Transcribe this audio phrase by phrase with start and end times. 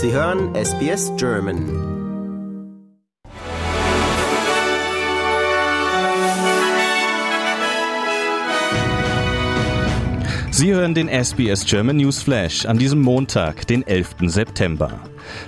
[0.00, 1.58] Sie hören SBS German.
[10.52, 14.14] Sie hören den SBS German News Flash an diesem Montag, den 11.
[14.26, 15.00] September.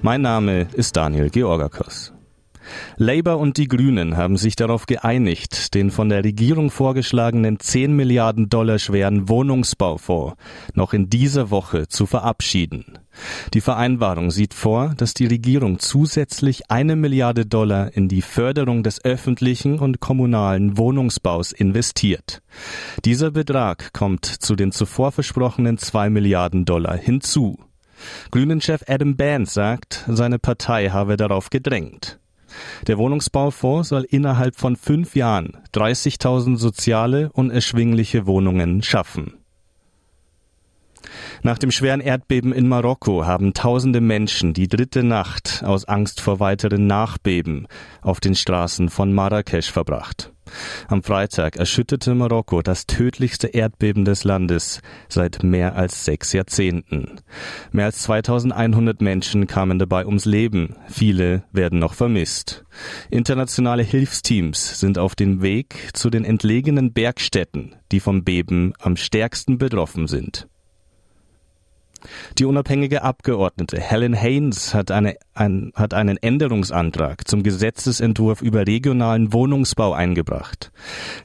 [0.00, 2.17] Mein Name ist Daniel Georgakos.
[2.96, 8.48] Labour und die Grünen haben sich darauf geeinigt, den von der Regierung vorgeschlagenen 10 Milliarden
[8.48, 10.34] Dollar schweren Wohnungsbaufonds
[10.74, 12.98] noch in dieser Woche zu verabschieden.
[13.54, 19.04] Die Vereinbarung sieht vor, dass die Regierung zusätzlich eine Milliarde Dollar in die Förderung des
[19.04, 22.42] öffentlichen und kommunalen Wohnungsbaus investiert.
[23.04, 27.58] Dieser Betrag kommt zu den zuvor versprochenen zwei Milliarden Dollar hinzu.
[28.30, 32.20] Grünen-Chef Adam Bands sagt, seine Partei habe darauf gedrängt.
[32.86, 39.34] Der Wohnungsbaufonds soll innerhalb von fünf Jahren 30.000 soziale und erschwingliche Wohnungen schaffen.
[41.42, 46.40] Nach dem schweren Erdbeben in Marokko haben tausende Menschen die dritte Nacht aus Angst vor
[46.40, 47.68] weiteren Nachbeben
[48.02, 50.32] auf den Straßen von Marrakesch verbracht.
[50.88, 57.20] Am Freitag erschütterte Marokko das tödlichste Erdbeben des Landes seit mehr als sechs Jahrzehnten.
[57.72, 60.76] Mehr als 2100 Menschen kamen dabei ums Leben.
[60.88, 62.64] Viele werden noch vermisst.
[63.10, 69.58] Internationale Hilfsteams sind auf dem Weg zu den entlegenen Bergstädten, die vom Beben am stärksten
[69.58, 70.48] betroffen sind.
[72.38, 79.32] Die unabhängige Abgeordnete Helen Haynes hat, eine, ein, hat einen Änderungsantrag zum Gesetzesentwurf über regionalen
[79.32, 80.72] Wohnungsbau eingebracht.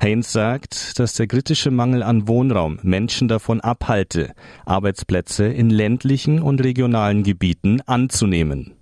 [0.00, 4.32] Haynes sagt, dass der kritische Mangel an Wohnraum Menschen davon abhalte,
[4.66, 8.74] Arbeitsplätze in ländlichen und regionalen Gebieten anzunehmen.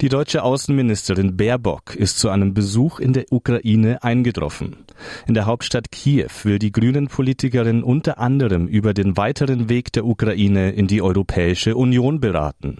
[0.00, 4.78] Die deutsche Außenministerin Baerbock ist zu einem Besuch in der Ukraine eingetroffen.
[5.26, 10.06] In der Hauptstadt Kiew will die grünen Politikerin unter anderem über den weiteren Weg der
[10.06, 12.78] Ukraine in die Europäische Union beraten.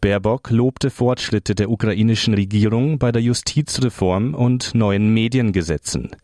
[0.00, 6.16] Baerbock lobte Fortschritte der ukrainischen Regierung bei der Justizreform und neuen Mediengesetzen.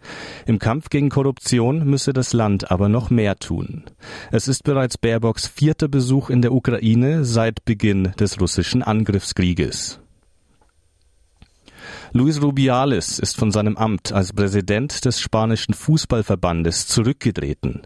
[0.46, 3.84] Im Kampf gegen Korruption müsse das Land aber noch mehr tun.
[4.32, 9.99] Es ist bereits Baerbocks vierter Besuch in der Ukraine seit Beginn des russischen Angriffskrieges.
[12.12, 17.82] Luis Rubiales ist von seinem Amt als Präsident des spanischen Fußballverbandes zurückgetreten.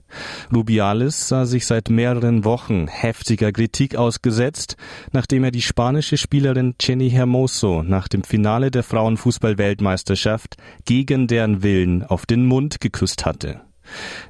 [0.52, 4.76] Rubiales sah sich seit mehreren Wochen heftiger Kritik ausgesetzt,
[5.12, 12.02] nachdem er die spanische Spielerin Jenny Hermoso nach dem Finale der Frauenfußball-Weltmeisterschaft gegen deren Willen
[12.02, 13.60] auf den Mund geküsst hatte.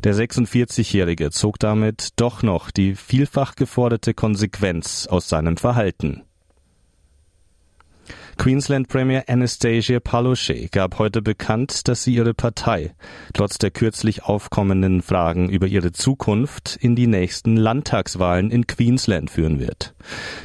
[0.02, 6.22] Der 46-Jährige zog damit doch noch die vielfach geforderte Konsequenz aus seinem Verhalten.
[8.36, 12.94] Queensland Premier Anastasia Palaszczuk gab heute bekannt, dass sie ihre Partei
[13.32, 19.60] trotz der kürzlich aufkommenden Fragen über ihre Zukunft in die nächsten Landtagswahlen in Queensland führen
[19.60, 19.94] wird.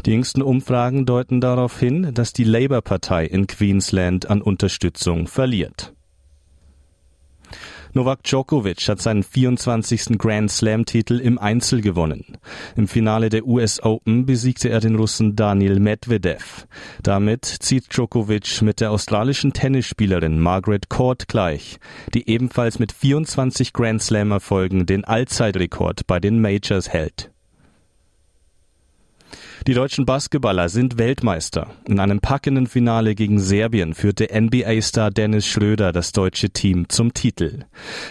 [0.06, 5.94] Die jüngsten Umfragen deuten darauf hin, dass die Labour-Partei in Queensland an Unterstützung verliert.
[7.94, 10.20] Novak Djokovic hat seinen 24.
[10.20, 12.38] Grand Slam-Titel im Einzel gewonnen.
[12.76, 16.68] Im Finale der US Open besiegte er den Russen Daniel Medvedev.
[17.02, 21.80] Damit zieht Djokovic mit der australischen Tennisspielerin Margaret Court gleich,
[22.14, 27.32] die ebenfalls mit 24 Grand Slam-Erfolgen den Allzeitrekord bei den Majors hält.
[29.68, 31.68] Die deutschen Basketballer sind Weltmeister.
[31.86, 37.66] In einem packenden Finale gegen Serbien führte NBA-Star Dennis Schröder das deutsche Team zum Titel.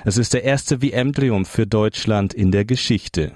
[0.04, 3.32] Es ist der erste WM-Triumph für Deutschland in der Geschichte.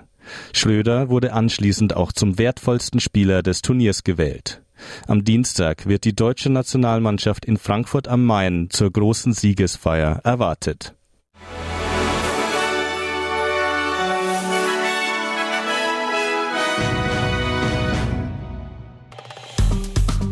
[0.52, 4.62] Schröder wurde anschließend auch zum wertvollsten Spieler des Turniers gewählt.
[5.06, 10.94] Am Dienstag wird die deutsche Nationalmannschaft in Frankfurt am Main zur großen Siegesfeier erwartet.